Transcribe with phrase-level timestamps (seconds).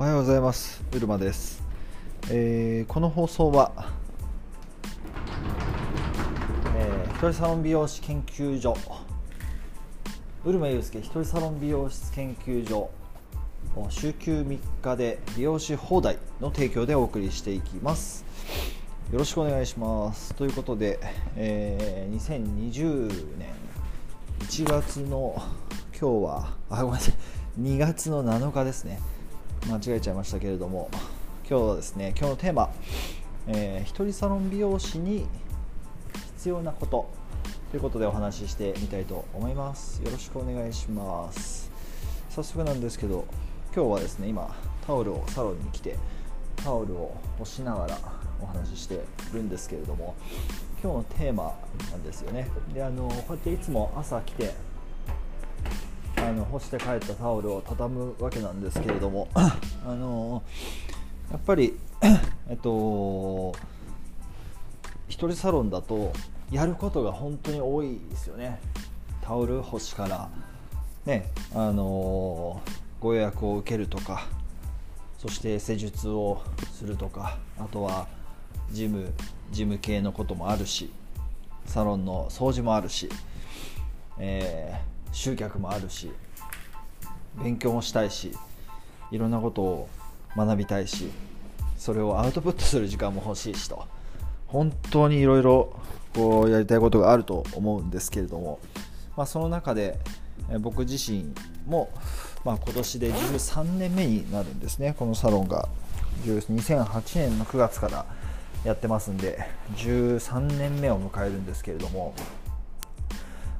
[0.00, 0.82] おはようございます。
[0.94, 1.62] うるまです、
[2.30, 3.70] えー、この放送は、
[6.74, 8.74] えー、一人サロン美容師研究所
[10.46, 12.90] うるまゆうすけ一人サロン美容室研究所
[13.90, 18.24] 週休3日で美容師放題の提供でお送りしていきます。
[19.12, 20.34] よろしくお願いします。
[20.34, 20.98] ということで、
[21.36, 23.50] えー、2020年
[24.48, 25.34] 1月の
[25.92, 27.14] 今日はあごめんなさい。
[27.60, 28.98] 2月の7日ですね。
[29.68, 30.88] 間違えちゃいましたけれども
[31.48, 32.70] 今日はですね今日のテーマ、
[33.46, 35.26] えー、一人サロン美容師に
[36.36, 37.10] 必要なこと
[37.70, 40.02] ということでお話ししてみたいと思います。
[40.02, 41.70] よろしくお願いします。
[42.30, 43.26] 早速なんですけど
[43.74, 45.96] 今日はですね今タオルをサロンに来て
[46.56, 47.98] タオルを干しながら
[48.40, 49.00] お話しして
[49.32, 50.16] るんですけれども
[50.82, 51.54] 今日のテーマ
[51.90, 52.48] なんですよね。
[52.72, 54.54] であのこうやっていつも朝来て
[56.30, 60.44] あの干して帰ったタオルを畳むわけなんですけれども あの
[61.32, 61.76] やっぱり
[62.48, 63.52] えっと
[65.08, 66.12] 一人サロンだと
[66.52, 68.60] やることが本当に多いですよね。
[69.22, 70.28] タオル干しから。
[71.04, 72.60] ねあの
[73.00, 74.26] ご予約を受けるとか
[75.18, 78.06] そして施術をするとかあとは
[78.70, 79.12] ジム
[79.50, 80.92] 事務系のこともあるし
[81.64, 83.08] サロンの掃除もあるし、
[84.18, 86.10] えー、集客もあるし
[87.42, 88.32] 勉強もしたいし
[89.10, 89.88] いろんなことを
[90.36, 91.10] 学びたいし
[91.76, 93.86] それをアウトプットする時間も欲しいしと
[94.46, 95.72] 本当にいろいろ
[96.14, 98.58] こうやりたいことがあると思うんですけれども、
[99.16, 99.98] まあ、その中で
[100.60, 101.32] 僕自身
[101.66, 101.90] も、
[102.44, 104.94] まあ、今年で13年目になるんですね。
[104.98, 105.68] このサロンが。
[106.24, 108.04] 2008年の9月から
[108.64, 112.14] やってますんで13年目を迎えるんですけれども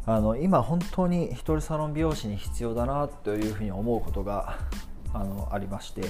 [0.06, 4.58] あの今本当に一人サロン美容師に必要だなというふうに思うことが
[5.12, 6.02] あのありまして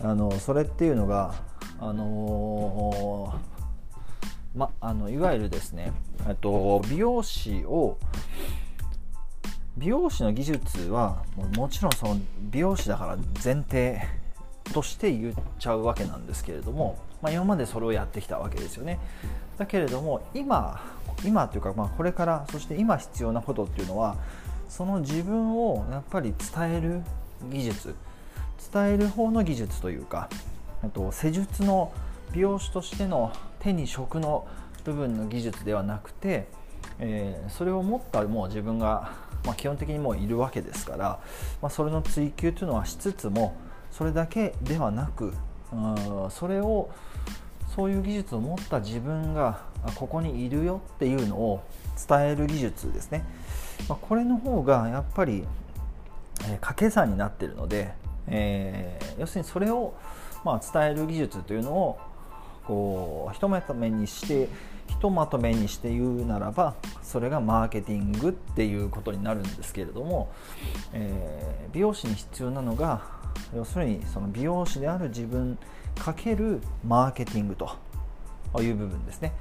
[0.00, 1.34] あのそれっていうのが
[1.80, 3.38] あの
[4.54, 5.92] ま、あのいわゆるですね
[6.40, 7.98] と美容師を
[9.76, 11.22] 美容師の技術は
[11.56, 12.20] もちろんその
[12.50, 14.02] 美容師だから前提
[14.72, 18.98] として言っちゃうわけなんですけれども、まあ、今までそれをやってきたわけですよね。
[19.58, 20.80] だけれども今
[21.24, 24.16] 今というか、まあ、これからそして今必要なことっていうのは
[24.68, 27.02] その自分をやっぱり伝える
[27.50, 27.94] 技術
[28.72, 30.28] 伝える方の技術というか
[30.92, 31.92] と施術の
[32.32, 34.46] 美容師としての手に職の
[34.84, 36.48] 部分の技術ではなくて、
[36.98, 39.12] えー、それを持ったもう自分が、
[39.44, 41.20] まあ、基本的にもういるわけですから、
[41.60, 43.56] まあ、それの追求というのはしつつも
[43.90, 45.34] それだけではなく
[46.30, 46.90] それを
[47.74, 49.60] そういう技術を持った自分が
[49.94, 51.62] ここにいるよっていうのを
[52.08, 53.24] 伝える技術ですね、
[53.88, 55.44] まあ、これの方がやっぱり、
[56.44, 57.92] え、掛け算になってるので、
[58.26, 59.94] えー、要するにそれを、
[60.44, 61.98] まあ、伝える技術というのを
[62.64, 64.48] こう一目と目にして
[64.88, 70.32] ひとまとめにして言うならばそれがマーケティングっていうことになるんですけれども、
[70.92, 73.02] えー、美容師に必要なのが
[73.54, 75.58] 要するにその美容師である自分
[75.98, 77.70] かけるマーケティングと
[78.60, 79.32] いう部分ですね。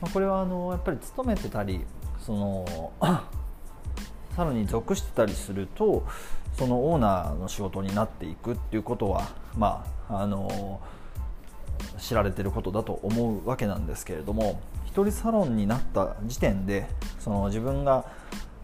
[0.00, 1.84] まこれはあのやっぱり勤めてたり
[2.20, 2.92] その
[4.34, 6.04] サロンに属してたりすると
[6.58, 10.80] そのオーナーの仕事になっていくっていうことはまああの
[11.98, 14.60] 知られてることだと思うわけなんですけれども
[14.96, 16.86] 一人サロンになった時点で
[17.18, 18.06] その自分が、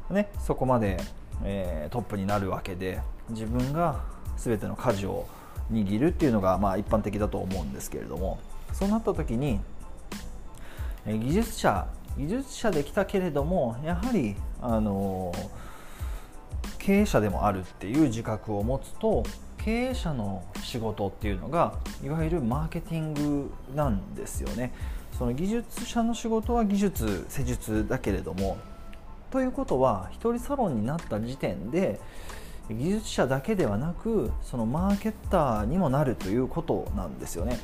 [0.09, 0.98] ね、そこまで、
[1.44, 4.00] えー、トップになるわけで自分が
[4.38, 5.28] 全ての舵を
[5.70, 8.41] 握るっていうのがまあ一般的だと思うんですけれども
[8.72, 9.60] そうなった時に
[11.04, 15.34] え技術者技術者できたけれどもやはりあの
[16.78, 19.22] 経営者でもあるっていう自覚を持つと
[19.59, 24.72] 経営者の仕事っていうのがいわゆるマーケティングなんですよね。
[25.19, 28.59] その技術者の仕事は技術施術だけれども
[29.31, 32.00] ということは一人サロンになった時点で
[32.70, 37.59] 技術者だけではなくそのマーケッターにもなるということなんですよね。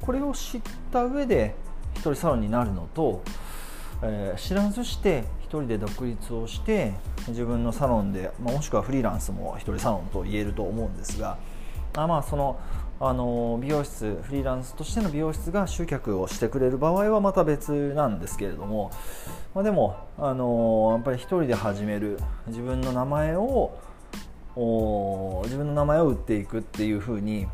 [0.00, 0.62] これを知っ
[0.92, 1.54] た上で
[1.94, 3.22] 一人サロンになるのと、
[4.02, 6.92] えー、知らずして一人で独立をして
[7.28, 11.38] 自分のサロンで、まあ、もしくはフリーランスも一人サロンと言えると思うんですが
[11.94, 12.60] あまあその
[12.98, 18.90] あの美容室フリーランスとしての美容室が集客をしてくれる場合はまた別なんですけれども、
[19.54, 23.78] まあ、でもあのやっぱり一人で始める自分の名前を
[25.44, 27.46] 自分の名前を売っていくっていうふうに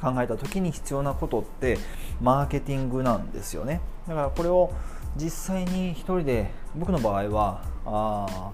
[0.00, 1.78] 考えた時に必要なことって
[2.20, 3.80] マーケティングなんですよね。
[4.06, 4.72] だからこれを
[5.16, 8.52] 実際に1人で僕の場合はあ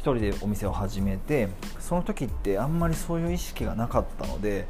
[0.00, 1.48] 1人でお店を始めて
[1.78, 4.66] その時ってあんまりそういう意識がなかったので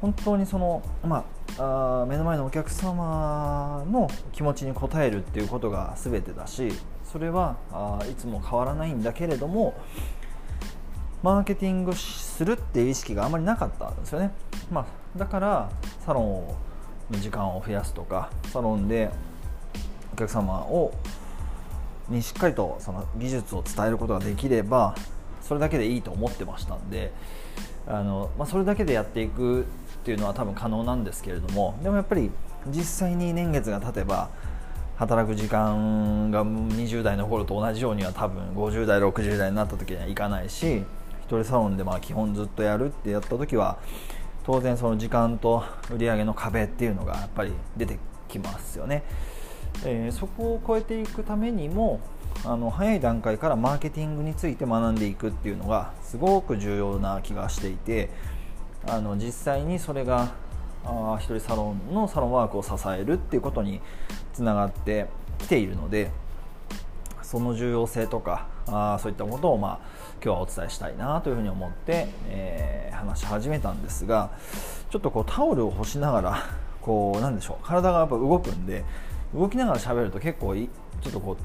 [0.00, 1.24] 本当にその、ま
[1.58, 6.72] あ、あ目の前のお客様の気持ちに応えるっていうことが全てだし
[7.04, 9.74] それはあいつも変わらないんだけれども
[11.22, 14.32] マーケティングするっていう意識があんまりなかったんですよね、
[14.70, 15.70] まあ、だから
[16.04, 16.20] サロ
[17.10, 19.10] ンの時間を増やすとかサロンで
[20.12, 20.92] お客様を
[22.08, 24.94] にしっかりとその技術を伝えることができれば
[25.42, 27.12] それだけでいいと思ってましたんで
[27.86, 29.64] あの、まあ、それだけでやっていくっ
[30.04, 32.30] ていうのは多分可能なんですけれどもでもやっぱり
[32.68, 34.30] 実際に年月が経てば
[34.96, 40.82] 働く時間が20代の頃と同じようには多分50代60代になった時にはいかないし
[41.22, 43.78] 一人サロンでまあ基本ずっとやるってやった時は
[44.44, 47.98] 当然その時間と売り上げの壁っていうのがやっぱり出て
[48.28, 49.02] きますよね、
[49.84, 52.00] えー、そこを超えていくためにも
[52.44, 58.10] あの早い段階からマーケティングについて学んでいくっていうのがすごく重要な気がしていて
[58.86, 60.32] あの実際にそれが
[60.84, 63.80] あ一人サロンのサロンワークを支えるっていうことに
[64.32, 65.06] つながって
[65.38, 66.10] きているので
[67.22, 69.78] その重要性とかあそういったことを、まあ、
[70.22, 74.30] 今日はお伝えしたいなというふうに思って、えー、話し始めたんですが
[74.90, 76.42] ちょっとこうタオルを干しながら
[76.80, 78.84] こうなんでしょう体がやっぱ動くんで
[79.32, 80.68] 動きながら喋ると結構い
[81.00, 81.36] ちょっとこ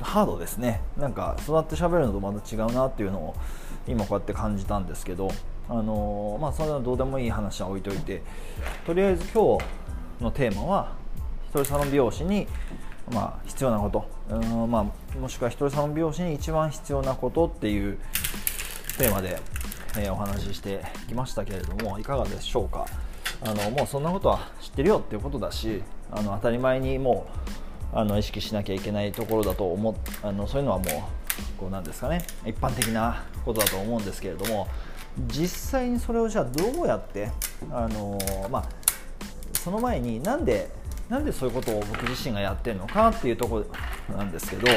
[0.00, 0.82] うハードですね。
[0.96, 3.34] なんか座って喋るのとまた違うなっていうのを
[3.86, 5.30] 今こうやって感じたんですけど
[5.68, 8.22] あのー、まあそれはどうでもいい話は置いといて
[8.86, 10.92] とりあえず今日のテーマは
[11.48, 12.46] 一人サロン美容師に
[13.12, 14.04] まあ、必要なこと。
[14.34, 17.98] うん、まあ、もしくは一人サロン美容師に一番必要なことっていう
[18.98, 19.40] テーマで、
[19.96, 22.86] えー、お話ししてきましたけれどもいかがでしょうか？
[23.42, 27.26] あのもうそんなことは知ってるよっていうことだしあの当たり前にも
[27.92, 30.86] うあの意識しなきゃいけないところだと思あのそういうのはもう
[31.58, 34.68] こうなんですかね一般的なことだと思うんですけれども
[35.28, 37.30] 実際にそれをじゃあどうやって
[37.70, 38.18] あの、
[38.50, 38.64] まあ、
[39.58, 40.70] その前になんで
[41.08, 43.64] なんでそういうことを僕自身がやってるのかっていうとこ
[44.08, 44.68] ろなんですけど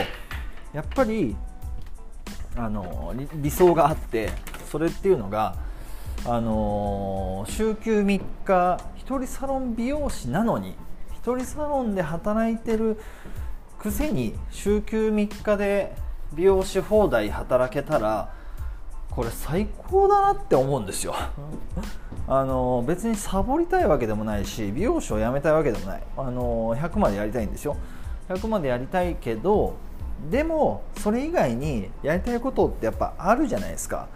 [0.74, 1.36] やっぱり
[2.56, 4.30] あの理想があって
[4.70, 5.56] それっていうのが
[6.26, 10.76] あの週休3日1人サロン美容師なのに
[11.24, 13.00] 1人サロンで働いてる
[13.80, 15.96] くせに週休3日で
[16.34, 18.34] 美容師放題働けたら
[19.10, 21.16] これ最高だなって思うんですよ。
[22.28, 26.04] あの別にサボりたいわけでもないし美容師を辞めたいわけでもない。
[26.16, 27.76] あの100までやりたいんですよ。
[28.28, 29.76] 100までやりたいけど
[30.30, 34.08] でもそれ以外にやりたいことってやっぱあるじゃないですか。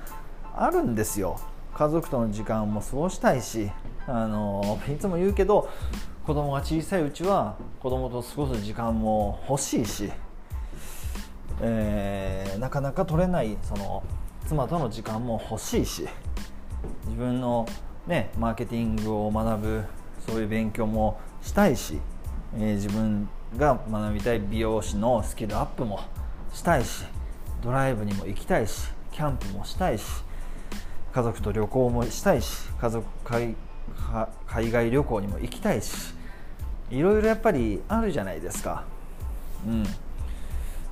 [0.56, 1.40] あるんですよ。
[1.76, 3.72] 家族との時間も過ごしたいし
[4.06, 5.70] あのいつも言うけど
[6.26, 10.12] 子供が小さいうちは子供と過ごす時間も欲しいし、
[11.62, 14.04] えー、なかなか取れないその
[14.46, 16.08] 妻との時間も欲しいし
[17.06, 17.68] 自分の、
[18.08, 19.84] ね、マーケティングを学ぶ
[20.28, 22.00] そういう勉強もしたいし、
[22.56, 23.28] えー、自分
[23.58, 26.00] が学びたい美容師のスキルアップも
[26.54, 27.04] したいし
[27.62, 30.04] ドライブにも行きたいしキャンプもしたいし
[31.14, 33.56] 家族と旅行もしたいし家族海
[34.48, 36.14] 海外旅行にも行きたいし
[36.90, 38.84] いろいろやっぱりあるじゃないですか。
[39.66, 39.84] うん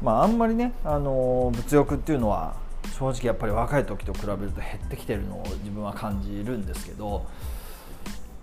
[0.02, 2.56] まあ、あんまりね、あの物欲っていうのは
[2.98, 7.28] 正直やっぱり若い時と比べると減ってきてるのを自分は感じるんですけど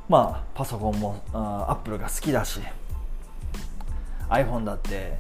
[0.09, 2.61] まあパソコンもあアップルが好きだし
[4.29, 5.19] iPhone だって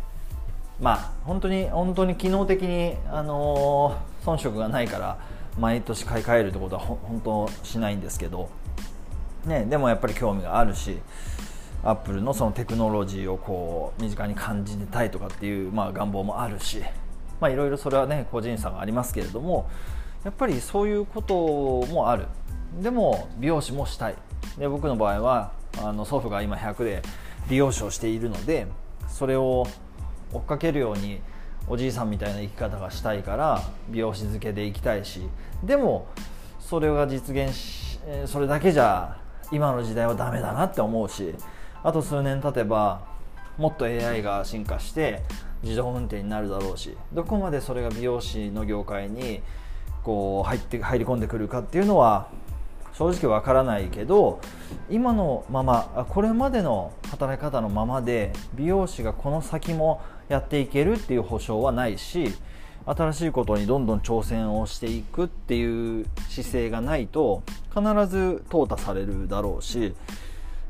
[0.80, 5.18] まあ本当に本当に機能的に、あの、遜色がないから
[5.58, 8.48] 毎年買い替えるってことは本当しないんですけど、
[9.44, 10.98] ね、でもやっぱり興味があるし
[11.84, 19.70] アップルのそのテクノロジーをこう身近に感じたいとかっていう、まあ、願望もあるしいろいろそれはね個人差がありますけれども
[20.24, 21.34] やっぱりそういうこと
[21.92, 22.26] もある。
[22.82, 24.16] でも美容師もしたい。
[24.58, 27.02] で僕の場合はあの祖父が今100で
[27.48, 28.66] 美容師をしているので
[29.08, 29.66] それを
[30.32, 31.20] 追っかけるように
[31.68, 35.22] おじいさんみたいな生き方がしたいから美容師漬けで行きたいし。
[35.62, 36.06] でも
[36.60, 39.16] それが実現しそれだけじゃ
[39.50, 41.34] 今の時代はダメだなって思うし
[41.82, 43.00] あと数年経てば
[43.56, 45.22] もっと AI が進化して
[45.62, 49.42] 自動運転になるだろうしどこまでそれが美容師の業界に
[50.04, 52.28] こう入って入り込んでくるかっていうのは
[52.92, 54.40] 正直わからないけど
[54.90, 62.34] 今のままこれまでの働き方のままで美容師がこの先もやっていけるっていう保証はないし
[62.86, 69.94] 新しいことにどんどん挑戦をしていくっていう姿勢がないと必ず淘汰されるだろうし、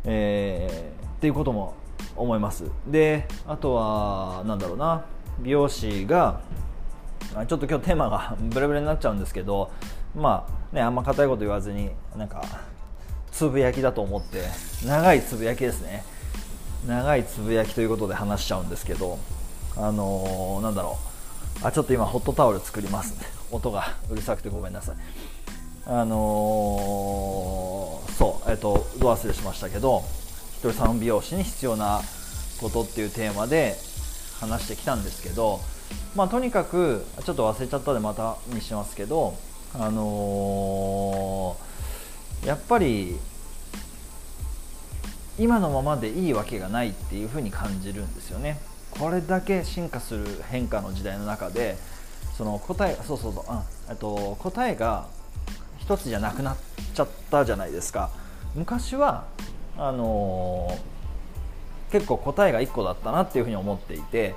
[0.04, 1.74] えー、っていうことも
[2.16, 2.64] 思います。
[2.88, 5.04] であとは何だろうな。
[5.40, 6.40] 美容師が
[7.46, 9.70] ちょっと今日テーマが ブレブレになっちゃうんですけど
[10.16, 12.42] まあねあんま硬いこと言わずになんか
[13.30, 14.42] つぶやきだと思って
[14.84, 16.02] 長いつぶやきですね。
[16.86, 19.18] 長いつぶやきということで話しちゃうんですけど
[19.78, 20.98] あのー、なんだろ
[21.62, 21.66] う。
[21.66, 23.14] あちょっと今ホットタオル作ります。
[23.50, 24.96] 音がうるさくてごめんなさい。
[25.86, 30.02] あのー、そうえっとど忘れしましたけど
[30.56, 32.02] ひとりさん美容師に必要な
[32.60, 33.74] ことっていうテーマで
[34.38, 35.60] 話してきたんですけど
[36.14, 39.34] まあとにかくちょっと忘れちゃったでまたにしますけど
[39.72, 43.16] あのー、やっぱり
[45.38, 48.60] 今のままでいいわけがないっていうふうに感じるんですよね。
[48.90, 51.76] これだけ進化する変化の時代の中で
[52.36, 55.06] その答えそうそうそう、うん、と答えが
[55.78, 56.56] 一つじゃなくなっ
[56.94, 58.10] ちゃったじゃないですか
[58.54, 59.24] 昔は
[59.76, 64.34] あのー、結構答えが1個だったなっていうふうに思っていて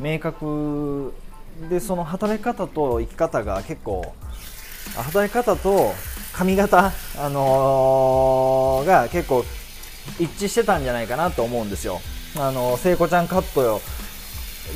[0.00, 1.12] 明確
[1.68, 4.14] でその働き方と生き方が結構
[4.96, 5.92] 働き方と
[6.32, 9.44] 髪型、あのー、が結構
[10.18, 12.00] 一致してたんじゃないかなと思うんですよ。
[12.36, 13.80] あの聖子ちゃんカットよ。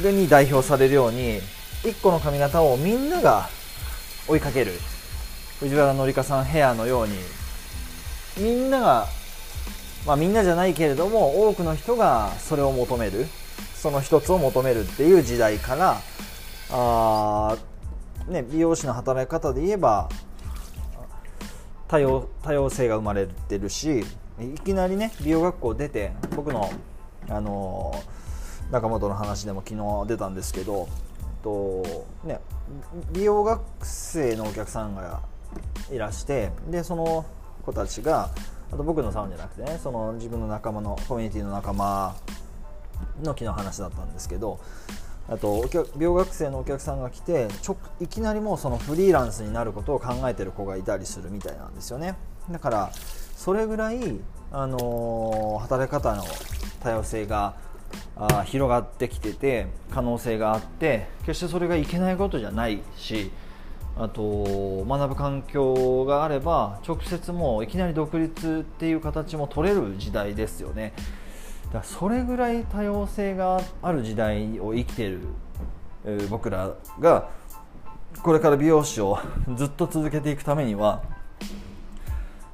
[0.03, 1.41] に代表されるように
[1.83, 3.49] 1個の髪型をみんなが
[4.29, 4.73] 追いかける。
[5.61, 7.17] 藤原紀香さんヘアのように。
[8.39, 9.07] みんなが、
[10.07, 13.27] まあ、みんなじゃないけれども多くの人がそれを求める。
[13.87, 16.01] その一つを求めるっていう時代から
[16.73, 17.57] あ、
[18.27, 20.09] ね、美容師の働き方で言えば
[21.87, 24.05] 多様多様性が生まれてるし
[24.41, 26.71] いきなりね美容学校出て僕の、
[27.28, 30.88] あのー、仲本の話でも昨日出たんですけど
[31.47, 32.40] と、ね、
[33.12, 35.23] 美容学生のお客さんが
[35.92, 37.25] いらしてでその
[37.64, 38.30] 子たちが
[38.73, 42.16] あと僕のサロンじゃなくてねその自分の仲間のコミュニティの仲間
[43.23, 44.59] の昨日話だったんですけど
[45.28, 45.64] あと
[45.97, 52.16] 美容学生のお客さんが来てちょいきなりもうそのフリーランスになることを考えてる子がいたりするみたいなんですよね。
[52.50, 52.92] だから
[53.37, 54.21] それぐらい、
[54.52, 56.25] あのー、働き方の
[56.87, 57.55] 多様性が
[58.16, 63.33] あ広がってきてて可能性があって決してそれがいけないことじゃないし
[63.99, 70.93] あと学ぶ環境があれば直接もういきなり独立っていう形も取れる時代ですよね。
[71.73, 75.21] だそれぐらい多様性がある時代を生きてる、
[76.28, 77.31] 僕らが
[78.23, 79.19] これから美容師を
[79.57, 81.02] ずっと続けていくためには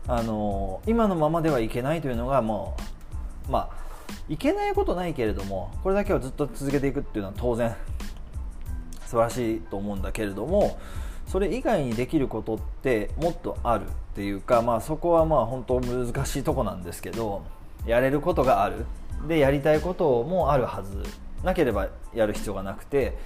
[0.06, 2.76] あの今のままではいけないというのがも
[3.48, 3.81] うまあ
[4.28, 7.75] いけないことないけれどもこれだけはずっと続けていくっていうのは当然
[9.07, 10.78] 素晴らしいと思うんだけれども
[11.26, 17.42] それ以外にできることってもっとあるっていうか、まあ、そこはまあ本当難しいとこなんですけど
[17.87, 18.85] やれることがある。
[19.28, 21.04] でやりたいこともあるはず。
[21.42, 23.16] なければやる必要がなくて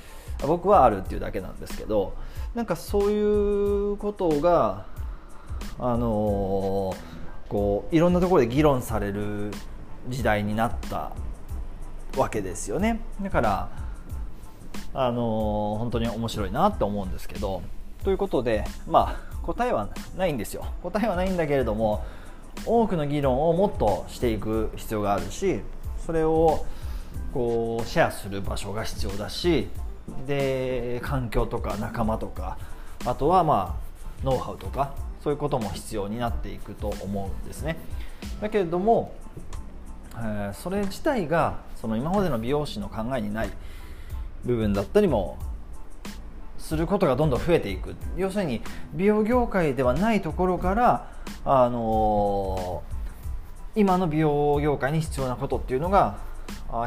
[0.47, 2.15] 僕はあるっていうだけなんですけど
[2.55, 4.87] なんかそういうことが
[5.79, 9.51] あのー、こういろんなところで議論される
[10.09, 11.13] 時代になった
[12.17, 13.01] わけですよね。
[13.23, 13.69] だから
[14.95, 17.63] あの、本当に面白いなって思うんですけど。
[18.07, 20.65] ということでまあ答えはないんですよ。
[20.83, 22.05] 答えはないんだけれども
[22.65, 25.61] 多くの議論をもっとしていく必要があるし
[26.07, 26.65] それを
[27.35, 29.67] こうシェアする場所が必要だし
[30.27, 32.59] で環境とか仲間とか
[33.05, 33.77] あとはま
[34.23, 34.95] あノウハウとか
[35.27, 37.77] そういうことも必要になっていくと思うんですね。
[38.41, 39.13] だけれども、
[40.23, 43.51] え、それ自体がその今までの美容師の考えにない
[44.45, 45.39] 部分だったりも
[46.59, 47.95] することがどんどん増えていく。
[48.17, 48.63] 要するに
[48.95, 51.09] 美容業界ではないところから
[51.45, 52.97] あのー
[53.77, 56.17] 今の美容業界に必要なことっていうのが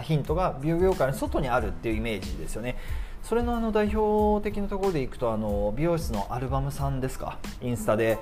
[0.01, 2.77] ヒントが美容業界の外にあるっていうイメージですよね。
[3.21, 7.37] それのあの代表的なところでいくとあの美容室のアルバムさんですか。
[7.61, 8.17] インスタで。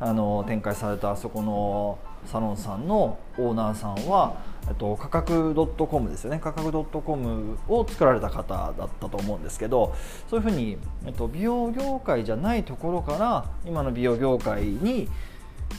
[0.00, 6.40] あの展開されたあそこのサロンさんのオーナーさんは、えっと、価格 .com ですよね。
[6.42, 9.94] 価格 .com を作られた方だったと思うんですけど
[10.28, 15.08] そういうふうに、えっと、美容業界じゃないところから今の美容業界に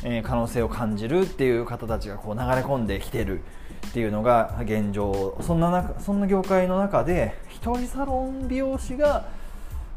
[0.03, 3.41] え可能性を感じるっていう方たちがこう流れ込んできてる
[3.87, 5.37] っていうのが現状。
[5.41, 9.25] そんな中そんな業界の中で一人サロン美容師が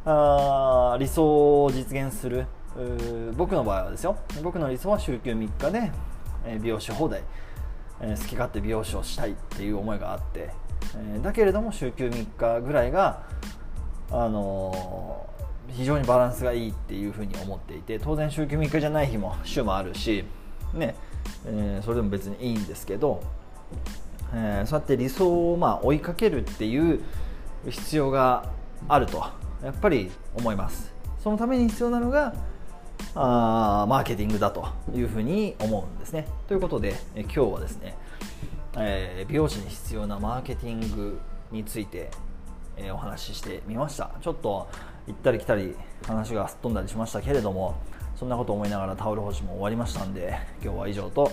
[0.04, 2.46] あ理想を実現する
[3.36, 4.16] 僕の場合はですよ。
[4.42, 5.92] 僕の理想は週休3日で、
[6.60, 7.22] 美容師放題、
[8.00, 10.50] え好き勝手美容師をしたいっていう思いがあって、
[10.96, 13.22] えだけれども週休3日ぐらいが
[14.10, 15.26] あの
[15.68, 17.98] 非常にバランスがいいっていうふうに思っていて。
[17.98, 20.24] 当然週休3日じゃない日も週もあるし、
[20.72, 20.94] ね。
[21.46, 23.22] えー、それでも別にいいんですけど、
[24.34, 27.00] えー、そうやって理想をまあ追いかけるっていう
[27.68, 28.50] 必要が
[28.88, 29.24] あると
[29.62, 30.92] やっぱり思います。
[31.18, 32.34] そのために必要なのが
[33.14, 36.26] あマーケティングだというふうに思うんですね。
[36.48, 37.96] ということでえ今日はですね、
[38.76, 41.20] えー、美容師に必要なマーケティング
[41.50, 42.10] について、
[42.76, 44.10] えー、お話ししてみました。
[44.20, 44.68] ちょっと
[45.06, 47.74] 行ったり来たり話がすっ飛んだりしましたけれども
[48.16, 51.30] そんなことを思いながらタオル干しも終わりましたんで今日は以上と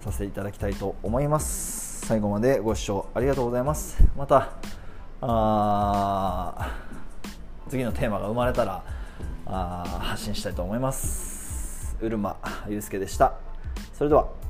[0.00, 2.06] させていただきたいと思います。
[2.06, 4.02] 最後までご視聴ありがとうございます。
[4.16, 4.52] また
[5.20, 6.76] あ
[7.68, 8.82] 次のテーマが生まれたら
[9.52, 11.96] あ発信したいと思います。
[12.00, 12.36] うるま
[12.68, 13.34] ゆうすけでした。
[13.92, 14.49] それでは。